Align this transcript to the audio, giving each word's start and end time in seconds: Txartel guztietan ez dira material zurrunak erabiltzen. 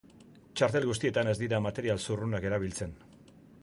Txartel 0.61 0.87
guztietan 0.93 1.31
ez 1.35 1.37
dira 1.43 1.61
material 1.69 2.03
zurrunak 2.09 2.51
erabiltzen. 2.53 3.01